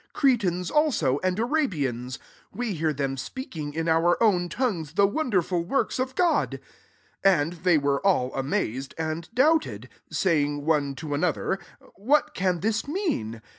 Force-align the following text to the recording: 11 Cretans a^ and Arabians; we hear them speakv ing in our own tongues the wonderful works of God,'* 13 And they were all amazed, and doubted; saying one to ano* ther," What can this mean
11 0.13 0.13
Cretans 0.19 0.71
a^ 0.71 1.19
and 1.23 1.37
Arabians; 1.37 2.17
we 2.51 2.73
hear 2.73 2.91
them 2.91 3.15
speakv 3.17 3.55
ing 3.55 3.73
in 3.75 3.87
our 3.87 4.17
own 4.19 4.49
tongues 4.49 4.93
the 4.93 5.05
wonderful 5.05 5.63
works 5.63 5.99
of 5.99 6.15
God,'* 6.15 6.59
13 7.23 7.39
And 7.39 7.53
they 7.63 7.77
were 7.77 8.03
all 8.03 8.33
amazed, 8.33 8.95
and 8.97 9.29
doubted; 9.31 9.89
saying 10.09 10.65
one 10.65 10.95
to 10.95 11.13
ano* 11.13 11.31
ther," 11.33 11.59
What 11.97 12.33
can 12.33 12.61
this 12.61 12.87
mean 12.87 13.43